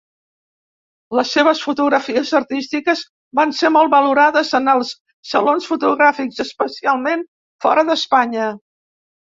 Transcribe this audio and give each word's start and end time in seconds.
Les 1.17 1.33
seves 1.35 1.59
fotografies 1.65 2.31
artístiques 2.39 3.03
van 3.41 3.53
ser 3.59 3.71
molt 3.77 3.93
valorades 3.97 4.55
en 4.61 4.73
els 4.75 4.95
salons 5.35 5.71
fotogràfics, 5.75 6.43
especialment 6.49 7.27
fora 7.67 7.89
d'Espanya. 7.93 8.53